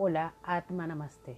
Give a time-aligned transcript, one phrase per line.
[0.00, 1.36] Hola, Atma Namaste.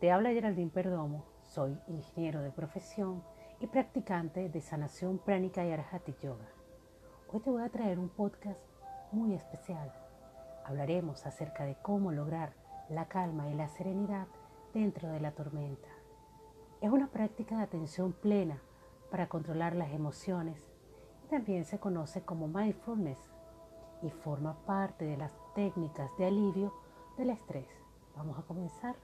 [0.00, 3.22] Te habla Geraldine Perdomo, soy ingeniero de profesión
[3.60, 6.48] y practicante de sanación pránica y arhati yoga.
[7.30, 8.58] Hoy te voy a traer un podcast
[9.12, 9.92] muy especial.
[10.64, 12.54] Hablaremos acerca de cómo lograr
[12.88, 14.28] la calma y la serenidad
[14.72, 15.90] dentro de la tormenta.
[16.80, 18.62] Es una práctica de atención plena
[19.10, 20.72] para controlar las emociones
[21.26, 23.18] y también se conoce como mindfulness
[24.00, 26.72] y forma parte de las técnicas de alivio
[27.18, 27.79] del estrés.
[28.16, 28.96] Vamos a comenzar.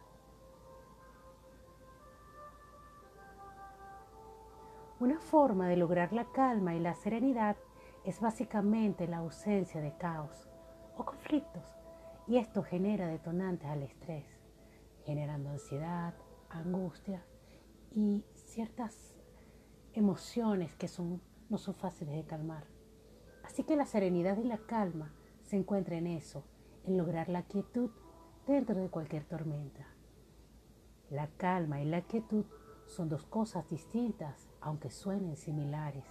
[4.99, 7.57] Una forma de lograr la calma y la serenidad
[8.05, 10.49] es básicamente la ausencia de caos
[10.97, 11.65] o conflictos
[12.27, 14.25] y esto genera detonantes al estrés,
[15.05, 16.15] generando ansiedad,
[16.49, 17.25] angustia
[17.93, 19.15] y ciertas
[19.93, 22.65] emociones que son, no son fáciles de calmar.
[23.45, 25.13] Así que la serenidad y la calma
[25.43, 26.45] se encuentran en eso,
[26.85, 27.91] en lograr la quietud
[28.47, 29.87] dentro de cualquier tormenta.
[31.11, 32.45] La calma y la quietud
[32.87, 36.05] son dos cosas distintas, aunque suenen similares.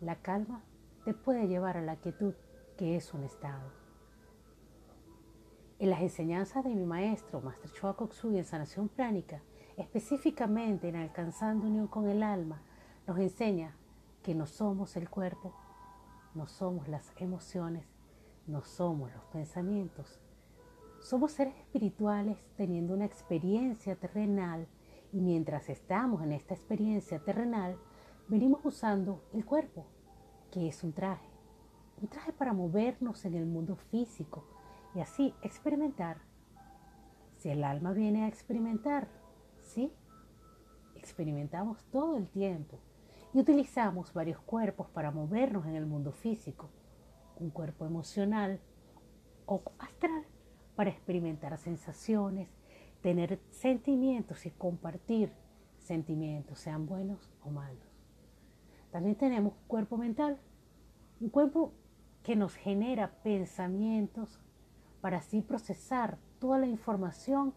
[0.00, 0.62] La calma
[1.04, 2.34] te puede llevar a la quietud,
[2.76, 3.70] que es un estado.
[5.78, 9.42] En las enseñanzas de mi maestro, Master Choa Koksui en sanación pránica,
[9.76, 12.62] específicamente en alcanzando unión con el alma,
[13.06, 13.76] nos enseña
[14.22, 15.52] que no somos el cuerpo,
[16.34, 17.84] no somos las emociones,
[18.46, 20.20] no somos los pensamientos,
[21.02, 24.68] somos seres espirituales teniendo una experiencia terrenal
[25.12, 27.76] y mientras estamos en esta experiencia terrenal,
[28.28, 29.84] venimos usando el cuerpo,
[30.50, 31.28] que es un traje.
[32.00, 34.44] Un traje para movernos en el mundo físico
[34.94, 36.18] y así experimentar.
[37.36, 39.08] Si el alma viene a experimentar,
[39.60, 39.92] ¿sí?
[40.94, 42.78] Experimentamos todo el tiempo
[43.34, 46.70] y utilizamos varios cuerpos para movernos en el mundo físico.
[47.40, 48.60] Un cuerpo emocional
[49.46, 50.24] o astral
[50.82, 52.48] para experimentar sensaciones,
[53.02, 55.32] tener sentimientos y compartir
[55.78, 57.86] sentimientos, sean buenos o malos.
[58.90, 60.40] También tenemos cuerpo mental,
[61.20, 61.72] un cuerpo
[62.24, 64.40] que nos genera pensamientos
[65.00, 67.54] para así procesar toda la información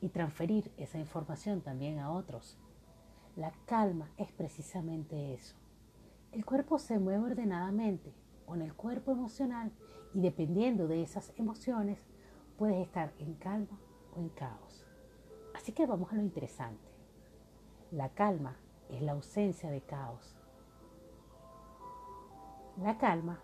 [0.00, 2.56] y transferir esa información también a otros.
[3.36, 5.56] La calma es precisamente eso.
[6.32, 8.14] El cuerpo se mueve ordenadamente
[8.46, 9.72] con el cuerpo emocional
[10.14, 11.98] y dependiendo de esas emociones
[12.56, 13.78] puedes estar en calma
[14.14, 14.86] o en caos.
[15.54, 16.90] Así que vamos a lo interesante.
[17.90, 18.56] La calma
[18.88, 20.36] es la ausencia de caos.
[22.78, 23.40] La calma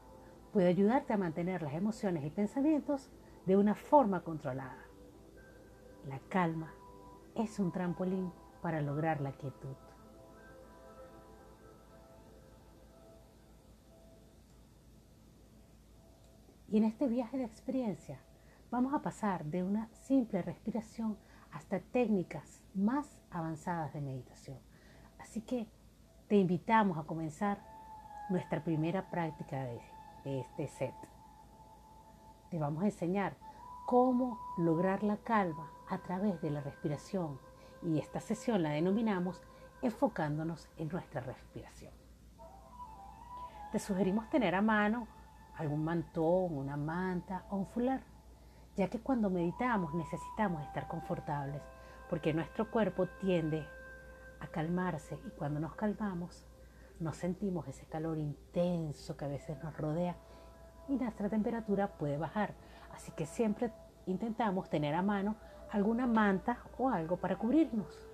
[0.53, 3.11] puede ayudarte a mantener las emociones y pensamientos
[3.47, 4.85] de una forma controlada.
[6.07, 6.73] La calma
[7.35, 9.77] es un trampolín para lograr la quietud.
[16.69, 18.19] Y en este viaje de experiencia
[18.73, 21.19] vamos a pasar de una simple respiración
[21.53, 24.59] hasta técnicas más avanzadas de meditación.
[25.19, 25.69] Así que
[26.27, 27.63] te invitamos a comenzar
[28.31, 29.83] nuestra primera práctica de,
[30.25, 30.95] este set.
[32.51, 33.37] Te vamos a enseñar
[33.85, 37.39] cómo lograr la calma a través de la respiración
[37.83, 39.43] y esta sesión la denominamos
[39.83, 41.93] enfocándonos en nuestra respiración.
[43.71, 45.09] Te sugerimos tener a mano
[45.59, 48.12] algún mantón, una manta o un fular
[48.77, 51.63] ya que cuando meditamos necesitamos estar confortables,
[52.09, 53.67] porque nuestro cuerpo tiende
[54.41, 56.47] a calmarse y cuando nos calmamos
[57.01, 60.17] nos sentimos ese calor intenso que a veces nos rodea
[60.89, 62.55] y nuestra temperatura puede bajar.
[62.95, 63.73] Así que siempre
[64.07, 65.37] intentamos tener a mano
[65.71, 68.09] alguna manta o algo para cubrirnos.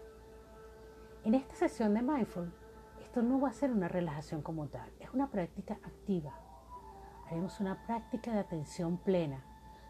[1.24, 2.52] En esta sesión de mindful,
[3.02, 6.32] esto no va a ser una relajación como tal, es una práctica activa.
[7.26, 9.42] Haremos una práctica de atención plena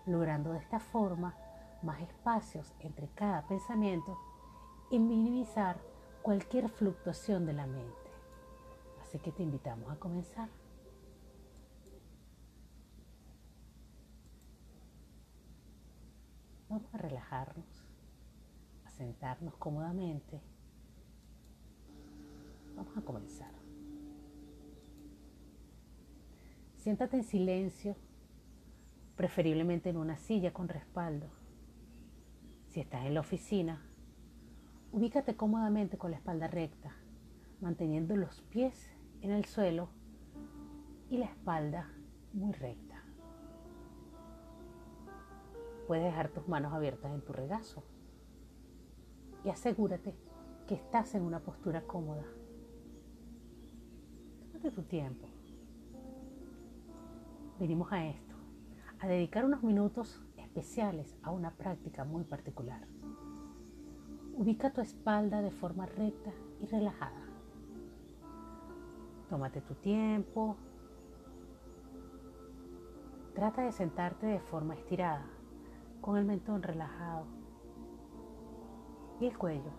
[0.08, 1.34] logrando de esta forma
[1.82, 4.19] más espacios entre cada pensamiento
[4.91, 5.78] y minimizar
[6.22, 7.94] cualquier fluctuación de la mente.
[9.02, 10.48] Así que te invitamos a comenzar.
[16.69, 17.84] Vamos a relajarnos,
[18.84, 20.40] a sentarnos cómodamente.
[22.76, 23.52] Vamos a comenzar.
[26.76, 27.96] Siéntate en silencio
[29.19, 31.26] preferiblemente en una silla con respaldo.
[32.69, 33.82] Si estás en la oficina,
[34.93, 36.94] ubícate cómodamente con la espalda recta,
[37.61, 39.88] manteniendo los pies en el suelo
[41.11, 41.91] y la espalda
[42.32, 43.03] muy recta.
[45.88, 47.82] Puedes dejar tus manos abiertas en tu regazo
[49.44, 50.15] y asegúrate
[50.69, 52.25] que estás en una postura cómoda.
[54.53, 55.26] Tómate tu tiempo.
[57.59, 58.27] Venimos a esto
[59.00, 62.86] a dedicar unos minutos especiales a una práctica muy particular.
[64.34, 67.22] Ubica tu espalda de forma recta y relajada.
[69.28, 70.56] Tómate tu tiempo.
[73.34, 75.26] Trata de sentarte de forma estirada,
[76.00, 77.26] con el mentón relajado
[79.20, 79.70] y el cuello.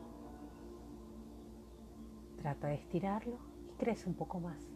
[2.38, 3.38] Trata de estirarlo
[3.70, 4.69] y crece un poco más.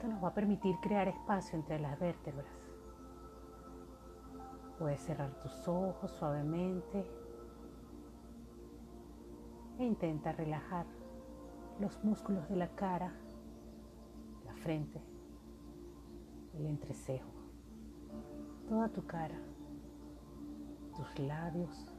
[0.00, 2.48] Esto nos va a permitir crear espacio entre las vértebras.
[4.78, 7.04] Puedes cerrar tus ojos suavemente
[9.78, 10.86] e intenta relajar
[11.80, 13.12] los músculos de la cara,
[14.46, 15.02] la frente,
[16.54, 17.34] el entrecejo,
[18.70, 19.38] toda tu cara,
[20.96, 21.92] tus labios,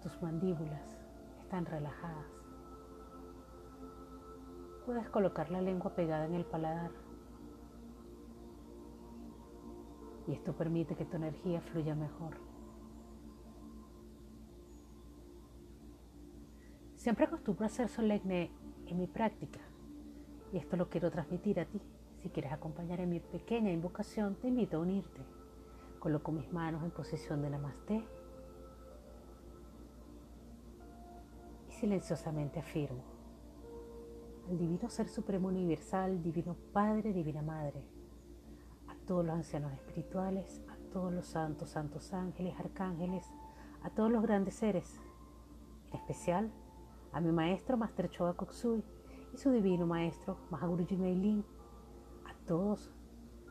[0.00, 0.96] tus mandíbulas
[1.42, 2.39] están relajadas.
[4.90, 6.90] Puedes colocar la lengua pegada en el paladar.
[10.26, 12.36] Y esto permite que tu energía fluya mejor.
[16.96, 18.50] Siempre acostumbro a ser solemne
[18.86, 19.60] en mi práctica
[20.52, 21.80] y esto lo quiero transmitir a ti.
[22.20, 25.20] Si quieres acompañar en mi pequeña invocación, te invito a unirte.
[26.00, 28.04] Coloco mis manos en posición de Namaste
[31.68, 33.19] y silenciosamente afirmo
[34.58, 37.84] Divino Ser Supremo Universal, Divino Padre, Divina Madre,
[38.88, 43.26] a todos los ancianos espirituales, a todos los santos, santos ángeles, arcángeles,
[43.82, 45.00] a todos los grandes seres,
[45.88, 46.50] en especial
[47.12, 48.82] a mi maestro Master Choa Koksui
[49.32, 51.44] y su divino maestro Mahaguruji Meilin,
[52.26, 52.90] a todos,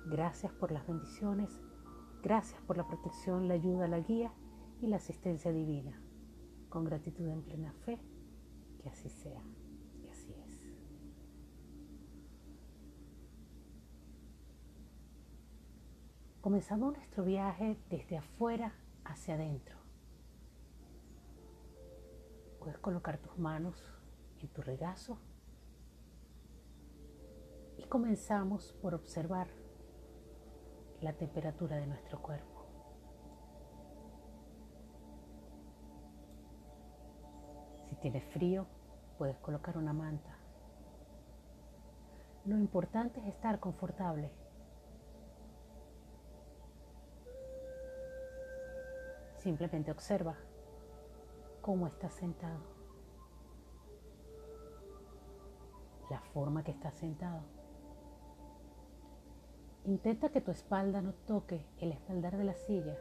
[0.05, 1.61] gracias por las bendiciones,
[2.21, 4.33] gracias por la protección, la ayuda, la guía
[4.81, 6.01] y la asistencia divina.
[6.69, 7.99] Con gratitud en plena fe,
[8.81, 9.41] que así sea.
[16.49, 18.73] Comenzamos nuestro viaje desde afuera
[19.05, 19.77] hacia adentro.
[22.57, 23.85] Puedes colocar tus manos
[24.39, 25.19] en tu regazo
[27.77, 29.47] y comenzamos por observar
[31.01, 32.65] la temperatura de nuestro cuerpo.
[37.85, 38.65] Si tienes frío,
[39.19, 40.35] puedes colocar una manta.
[42.45, 44.31] Lo importante es estar confortable
[49.39, 50.35] Simplemente observa
[51.61, 52.59] cómo estás sentado,
[56.09, 57.39] la forma que estás sentado.
[59.85, 62.97] Intenta que tu espalda no toque el espaldar de la silla.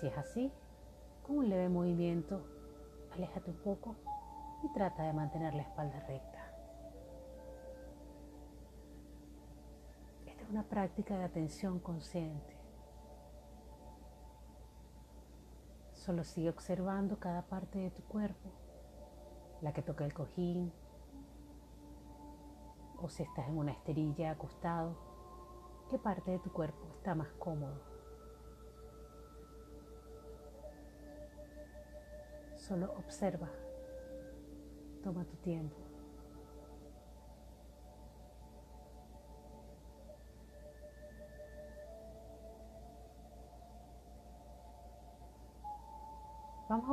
[0.00, 0.50] Si es así,
[1.26, 2.40] con un leve movimiento,
[3.12, 3.96] aléjate un poco
[4.62, 6.42] y trata de mantener la espalda recta.
[10.24, 12.53] Esta es una práctica de atención consciente.
[16.04, 18.50] Solo sigue observando cada parte de tu cuerpo,
[19.62, 20.70] la que toca el cojín,
[23.00, 24.98] o si estás en una esterilla acostado,
[25.88, 27.80] qué parte de tu cuerpo está más cómodo.
[32.54, 33.48] Solo observa,
[35.02, 35.83] toma tu tiempo.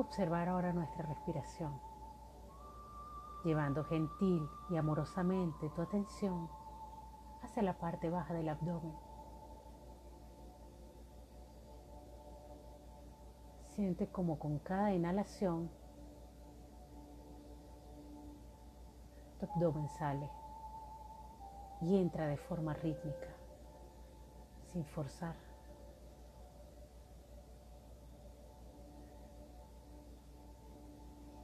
[0.02, 1.80] Observar ahora nuestra respiración,
[3.44, 6.50] llevando gentil y amorosamente tu atención
[7.42, 8.94] hacia la parte baja del abdomen.
[13.70, 15.72] Siente como con cada inhalación
[19.40, 20.30] tu abdomen sale
[21.82, 23.28] y entra de forma rítmica,
[24.72, 25.51] sin forzar.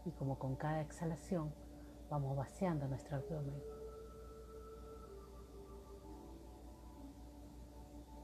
[0.07, 1.53] Y como con cada exhalación
[2.09, 3.61] vamos vaciando nuestro abdomen.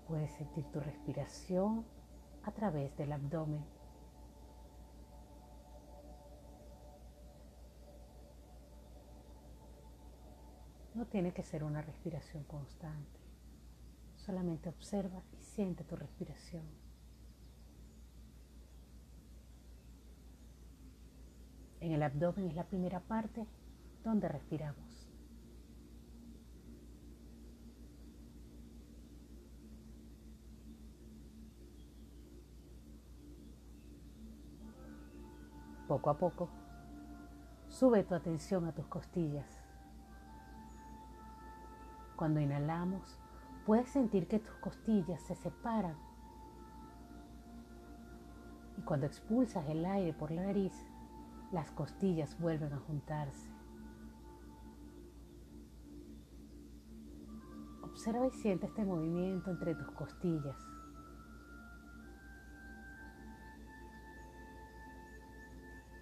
[0.08, 1.86] Puedes sentir tu respiración
[2.44, 3.66] a través del abdomen.
[10.94, 13.20] No tiene que ser una respiración constante.
[14.16, 16.64] Solamente observa y siente tu respiración.
[21.84, 23.46] En el abdomen es la primera parte
[24.06, 25.12] donde respiramos.
[35.90, 36.48] Poco a poco,
[37.68, 39.62] sube tu atención a tus costillas.
[42.16, 43.20] Cuando inhalamos,
[43.66, 45.98] puedes sentir que tus costillas se separan.
[48.78, 50.74] Y cuando expulsas el aire por la nariz,
[51.54, 53.48] las costillas vuelven a juntarse.
[57.84, 60.58] Observa y siente este movimiento entre tus costillas.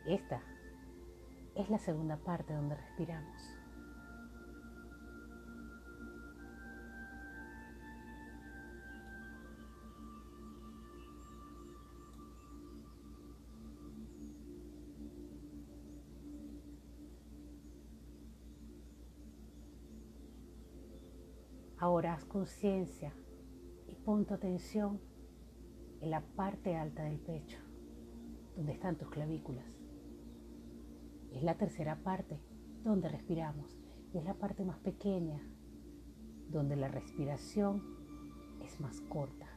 [0.08, 0.41] Esta
[1.55, 3.61] es la segunda parte donde respiramos.
[21.81, 23.11] Ahora haz conciencia
[23.88, 25.01] y pon tu atención
[26.00, 27.57] en la parte alta del pecho,
[28.55, 29.65] donde están tus clavículas.
[31.31, 32.39] Es la tercera parte
[32.83, 33.79] donde respiramos
[34.13, 35.41] y es la parte más pequeña,
[36.50, 37.81] donde la respiración
[38.63, 39.47] es más corta.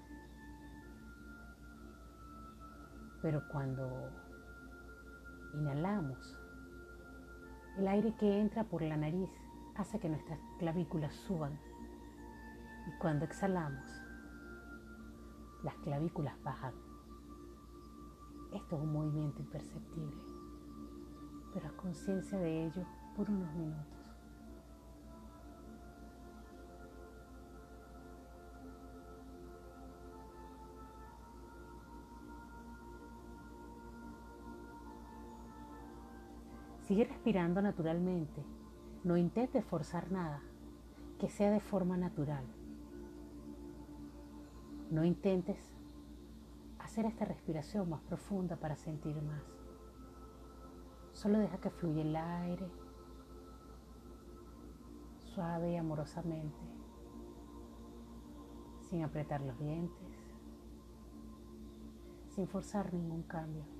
[3.20, 4.10] Pero cuando
[5.52, 6.38] inhalamos,
[7.76, 9.28] el aire que entra por la nariz
[9.74, 11.60] hace que nuestras clavículas suban
[12.86, 13.84] y cuando exhalamos,
[15.62, 16.74] las clavículas bajan.
[18.52, 20.22] Esto es un movimiento imperceptible,
[21.52, 22.84] pero haz conciencia de ello
[23.16, 23.94] por unos minutos.
[36.86, 38.44] Sigue respirando naturalmente.
[39.04, 40.42] No intentes forzar nada,
[41.18, 42.44] que sea de forma natural.
[44.94, 45.58] No intentes
[46.78, 49.42] hacer esta respiración más profunda para sentir más.
[51.12, 52.70] Solo deja que fluya el aire
[55.34, 56.60] suave y amorosamente,
[58.88, 60.32] sin apretar los dientes,
[62.28, 63.73] sin forzar ningún cambio.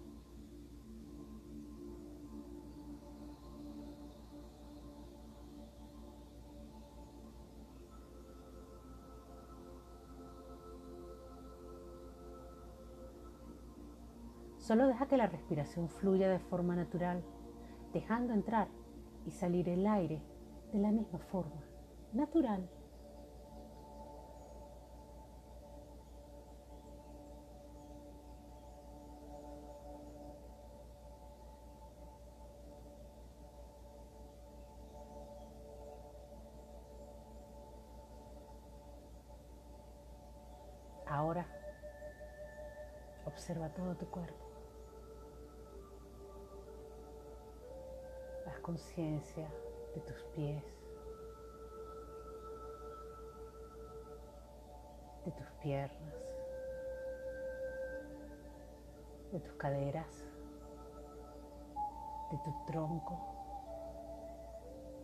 [14.64, 17.23] Solo deja que la respiración fluya de forma natural,
[17.92, 18.68] dejando entrar
[19.26, 20.23] y salir el aire
[20.73, 21.62] de la misma forma,
[22.14, 22.66] natural.
[41.06, 41.47] Ahora
[43.26, 44.53] observa todo tu cuerpo.
[48.64, 49.47] Conciencia
[49.94, 50.64] de tus pies,
[55.26, 56.14] de tus piernas,
[59.33, 60.25] de tus caderas,
[62.30, 63.18] de tu tronco,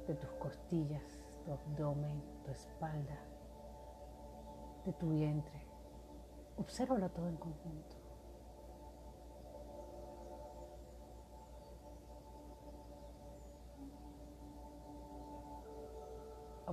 [0.08, 3.18] de tus costillas, tu abdomen, tu espalda,
[4.86, 5.60] de tu vientre.
[6.56, 7.99] Obsérvalo todo en conjunto.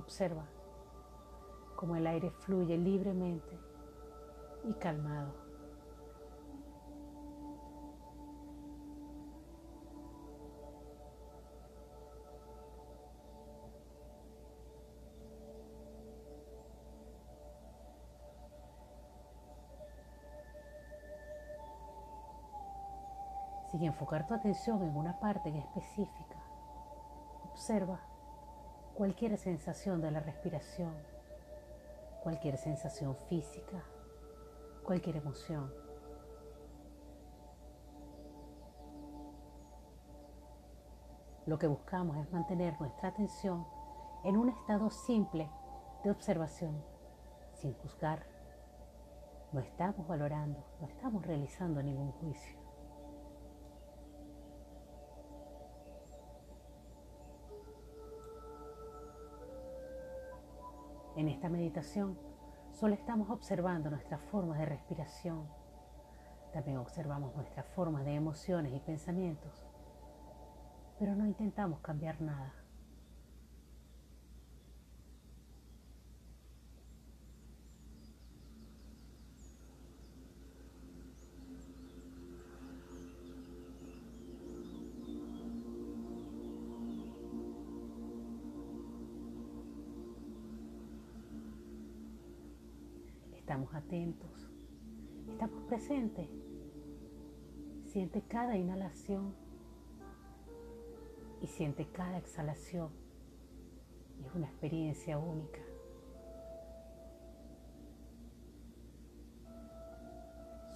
[0.08, 0.46] Observa
[1.76, 3.60] cómo el aire fluye libremente
[4.64, 5.34] y calmado.
[23.70, 26.42] Sin enfocar tu atención en una parte en específica,
[27.52, 28.00] observa
[28.98, 30.92] cualquier sensación de la respiración,
[32.20, 33.84] cualquier sensación física,
[34.82, 35.72] cualquier emoción.
[41.46, 43.64] Lo que buscamos es mantener nuestra atención
[44.24, 45.48] en un estado simple
[46.02, 46.82] de observación,
[47.52, 48.26] sin juzgar.
[49.52, 52.57] No estamos valorando, no estamos realizando ningún juicio.
[61.18, 62.16] En esta meditación
[62.70, 65.48] solo estamos observando nuestras formas de respiración.
[66.52, 69.66] También observamos nuestras formas de emociones y pensamientos,
[70.96, 72.54] pero no intentamos cambiar nada.
[93.48, 94.50] Estamos atentos.
[95.26, 96.28] Estamos presentes.
[97.86, 99.34] Siente cada inhalación
[101.40, 102.90] y siente cada exhalación.
[104.22, 105.62] Es una experiencia única.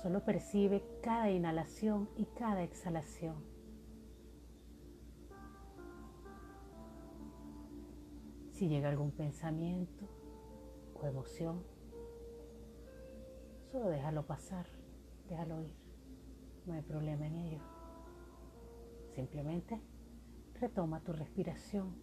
[0.00, 3.36] Solo percibe cada inhalación y cada exhalación.
[8.52, 10.08] Si llega algún pensamiento
[10.94, 11.71] o emoción,
[13.72, 14.66] solo déjalo pasar,
[15.28, 15.74] déjalo ir.
[16.66, 17.60] No hay problema en ello.
[19.14, 19.80] Simplemente
[20.60, 21.96] retoma tu respiración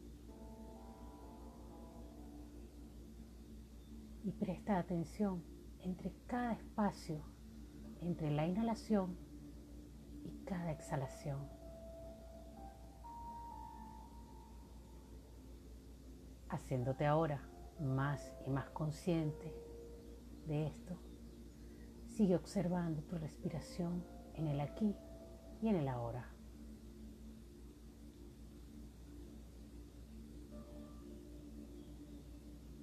[4.23, 5.43] y presta atención
[5.79, 7.23] entre cada espacio
[8.01, 9.17] entre la inhalación
[10.23, 11.47] y cada exhalación.
[16.49, 17.41] Haciéndote ahora
[17.79, 19.53] más y más consciente
[20.47, 20.97] de esto,
[22.19, 24.93] sigue observando tu respiración en el aquí
[25.61, 26.29] y en el ahora.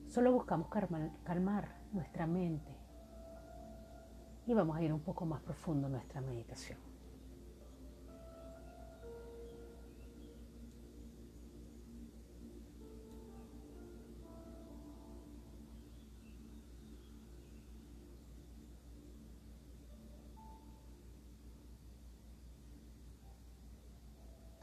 [0.06, 2.74] Solo buscamos calmar, nuestra mente
[4.46, 6.85] y vamos a ir un poco más profundo en nuestra meditación.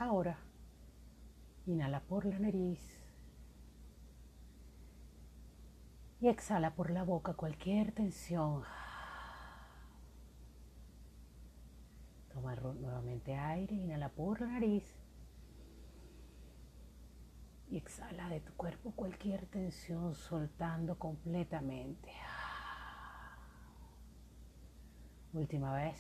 [0.03, 0.37] Ahora,
[1.65, 2.81] inhala por la nariz
[6.19, 8.63] y exhala por la boca cualquier tensión.
[12.33, 14.83] Toma nuevamente aire, inhala por la nariz
[17.69, 22.11] y exhala de tu cuerpo cualquier tensión soltando completamente.
[25.31, 25.97] Última vez.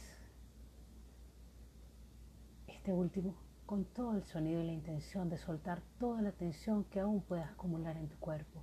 [2.67, 6.99] Este último con todo el sonido y la intención de soltar toda la tensión que
[6.99, 8.61] aún puedas acumular en tu cuerpo.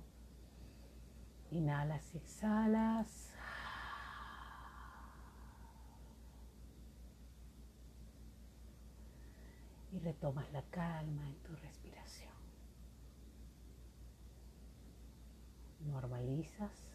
[1.51, 3.31] Inhalas y exhalas.
[9.91, 12.33] y retomas la calma en tu respiración.
[15.81, 16.90] Normalizas.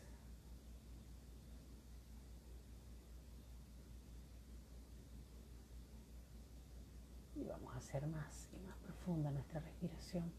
[7.36, 10.32] Y vamos a hacer más y más profunda nuestra respiración.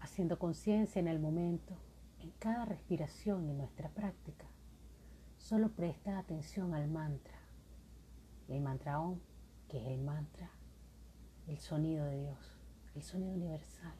[0.00, 1.76] Haciendo conciencia en el momento
[2.20, 4.46] en cada respiración en nuestra práctica,
[5.36, 7.38] solo presta atención al mantra,
[8.48, 9.20] el mantra OM,
[9.68, 10.50] que es el mantra,
[11.46, 12.58] el sonido de Dios,
[12.94, 13.94] el sonido universal.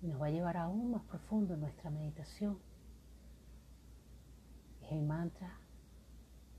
[0.00, 2.58] Y nos va a llevar aún más profundo en nuestra meditación.
[4.90, 5.60] El mantra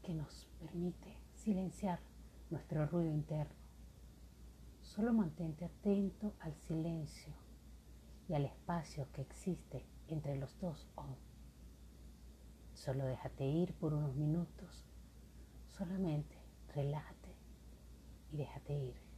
[0.03, 1.99] que nos permite silenciar
[2.51, 3.55] nuestro ruido interno.
[4.83, 7.33] Solo mantente atento al silencio
[8.27, 11.17] y al espacio que existe entre los dos oh.
[12.75, 14.85] Solo déjate ir por unos minutos.
[15.65, 16.37] Solamente
[16.75, 17.35] relájate
[18.31, 19.08] y déjate ir.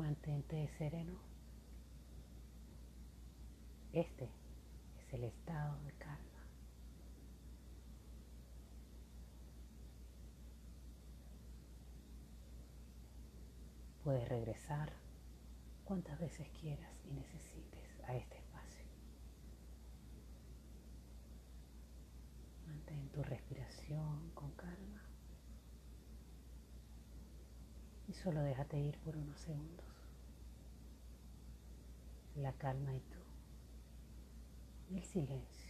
[0.00, 1.12] Mantente sereno.
[3.92, 4.30] Este
[4.98, 6.46] es el estado de calma.
[14.02, 14.90] Puedes regresar
[15.84, 18.86] cuantas veces quieras y necesites a este espacio.
[22.66, 24.99] Mantén tu respiración con calma
[28.10, 29.86] y solo déjate ir por unos segundos.
[32.34, 33.20] La calma y tú
[34.96, 35.69] el silencio.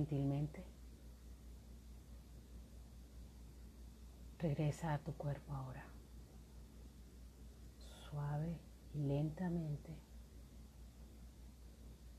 [0.00, 0.64] Gentilmente.
[4.38, 5.84] Regresa a tu cuerpo ahora.
[8.08, 8.58] Suave
[8.94, 9.94] y lentamente.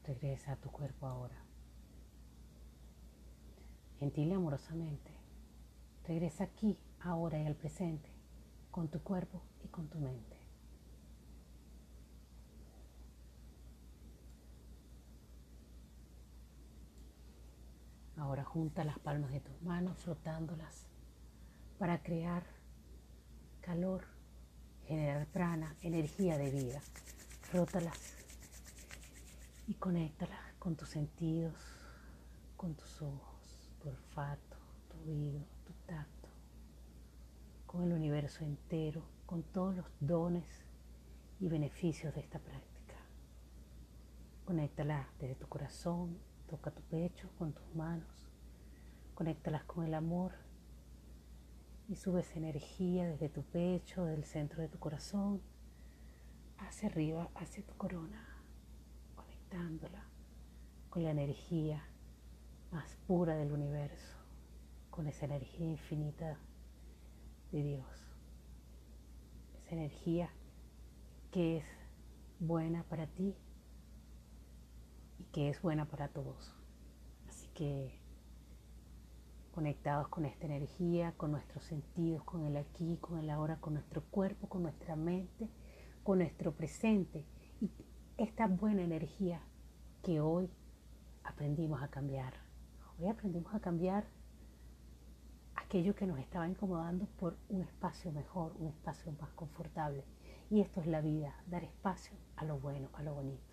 [0.03, 1.43] Regresa a tu cuerpo ahora.
[3.97, 5.11] Gentil y amorosamente.
[6.07, 8.09] Regresa aquí, ahora y al presente,
[8.69, 10.40] con tu cuerpo y con tu mente.
[18.21, 20.85] Ahora junta las palmas de tus manos frotándolas
[21.79, 22.43] para crear
[23.61, 24.03] calor,
[24.85, 26.81] generar prana, energía de vida.
[27.41, 27.97] Frótalas
[29.67, 31.55] y conéctalas con tus sentidos,
[32.57, 34.57] con tus ojos, tu olfato,
[34.87, 36.29] tu oído, tu tacto,
[37.65, 40.45] con el universo entero, con todos los dones
[41.39, 42.97] y beneficios de esta práctica.
[44.45, 46.19] Conéctalas desde tu corazón,
[46.51, 48.29] Toca tu pecho con tus manos,
[49.13, 50.33] conéctalas con el amor
[51.87, 55.41] y subes energía desde tu pecho, del centro de tu corazón,
[56.57, 58.43] hacia arriba, hacia tu corona,
[59.15, 60.03] conectándola
[60.89, 61.85] con la energía
[62.69, 64.17] más pura del universo,
[64.89, 66.37] con esa energía infinita
[67.53, 67.87] de Dios.
[69.55, 70.29] Esa energía
[71.31, 71.65] que es
[72.41, 73.37] buena para ti
[75.31, 76.53] que es buena para todos.
[77.27, 77.99] Así que
[79.51, 84.01] conectados con esta energía, con nuestros sentidos, con el aquí, con el ahora, con nuestro
[84.03, 85.49] cuerpo, con nuestra mente,
[86.03, 87.25] con nuestro presente
[87.59, 87.69] y
[88.17, 89.41] esta buena energía
[90.03, 90.49] que hoy
[91.23, 92.33] aprendimos a cambiar.
[92.97, 94.05] Hoy aprendimos a cambiar
[95.55, 100.03] aquello que nos estaba incomodando por un espacio mejor, un espacio más confortable.
[100.49, 103.50] Y esto es la vida, dar espacio a lo bueno, a lo bonito.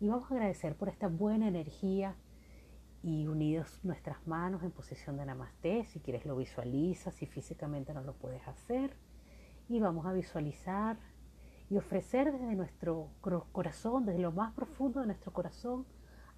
[0.00, 2.16] Y vamos a agradecer por esta buena energía
[3.02, 5.84] y unidos nuestras manos en posición de namaste.
[5.84, 8.96] Si quieres lo visualizas, si físicamente no lo puedes hacer.
[9.68, 10.98] Y vamos a visualizar
[11.70, 13.08] y ofrecer desde nuestro
[13.52, 15.86] corazón, desde lo más profundo de nuestro corazón,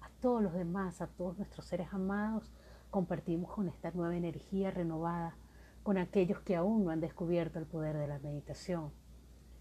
[0.01, 2.51] a todos los demás, a todos nuestros seres amados,
[2.91, 5.35] compartimos con esta nueva energía renovada,
[5.83, 8.91] con aquellos que aún no han descubierto el poder de la meditación.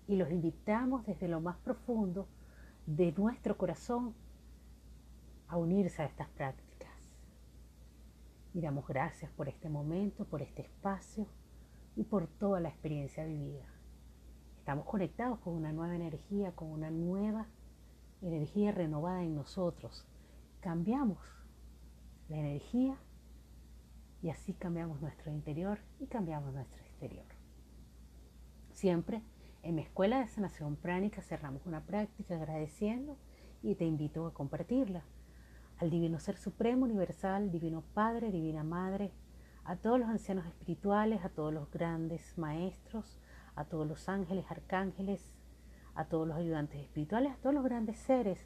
[0.07, 2.29] Y los invitamos desde lo más profundo
[2.87, 4.15] de nuestro corazón
[5.49, 6.91] a unirse a estas prácticas.
[8.55, 11.27] Y damos gracias por este momento, por este espacio
[11.95, 13.67] y por toda la experiencia vivida.
[14.59, 17.47] Estamos conectados con una nueva energía, con una nueva
[18.23, 20.07] energía renovada en nosotros.
[20.61, 21.19] Cambiamos
[22.29, 22.99] la energía
[24.23, 27.27] y así cambiamos nuestro interior y cambiamos nuestro exterior.
[28.73, 29.23] Siempre
[29.67, 33.17] en mi escuela de sanación pránica cerramos una práctica agradeciendo
[33.65, 35.03] y te invito a compartirla.
[35.79, 39.11] Al Divino Ser Supremo, Universal, Divino Padre, Divina Madre,
[39.65, 43.19] a todos los ancianos espirituales, a todos los grandes maestros,
[43.57, 45.35] a todos los ángeles, arcángeles,
[45.97, 48.39] a todos los ayudantes espirituales, a todos los grandes seres.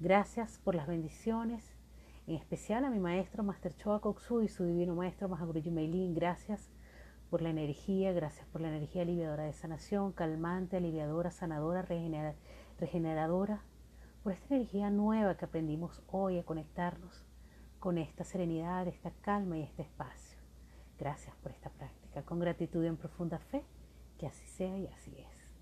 [0.00, 1.76] Gracias por las bendiciones,
[2.26, 6.12] en especial a mi maestro Master Choa Koksu y su divino maestro Mahaguruji Meilin.
[6.12, 6.72] Gracias
[7.30, 11.82] por la energía, gracias por la energía aliviadora de sanación, calmante, aliviadora, sanadora,
[12.78, 13.62] regeneradora,
[14.22, 17.24] por esta energía nueva que aprendimos hoy a conectarnos
[17.78, 20.38] con esta serenidad, esta calma y este espacio.
[20.98, 22.22] Gracias por esta práctica.
[22.22, 23.64] Con gratitud y en profunda fe,
[24.18, 25.52] que así sea y así es.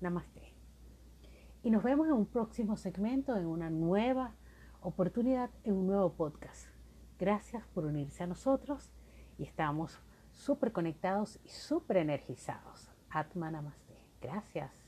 [0.00, 0.54] Namaste.
[1.62, 4.34] Y nos vemos en un próximo segmento, en una nueva
[4.80, 6.68] oportunidad, en un nuevo podcast.
[7.18, 8.92] Gracias por unirse a nosotros
[9.38, 10.00] y estamos
[10.40, 12.90] súper conectados y súper energizados.
[13.10, 13.94] Atma Namaste.
[14.20, 14.79] Gracias.